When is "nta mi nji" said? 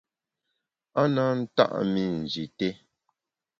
1.41-2.43